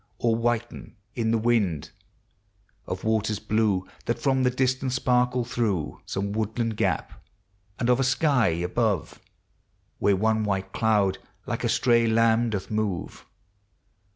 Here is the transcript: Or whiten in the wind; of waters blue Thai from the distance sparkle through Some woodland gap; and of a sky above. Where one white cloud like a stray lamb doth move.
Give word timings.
Or 0.17 0.35
whiten 0.35 0.95
in 1.13 1.29
the 1.29 1.37
wind; 1.37 1.91
of 2.87 3.03
waters 3.03 3.37
blue 3.37 3.87
Thai 4.07 4.13
from 4.13 4.41
the 4.41 4.49
distance 4.49 4.95
sparkle 4.95 5.45
through 5.45 6.01
Some 6.07 6.31
woodland 6.31 6.75
gap; 6.75 7.23
and 7.77 7.87
of 7.87 7.99
a 7.99 8.03
sky 8.03 8.47
above. 8.47 9.19
Where 9.99 10.15
one 10.15 10.43
white 10.43 10.71
cloud 10.73 11.19
like 11.45 11.63
a 11.63 11.69
stray 11.69 12.07
lamb 12.07 12.49
doth 12.49 12.71
move. 12.71 13.27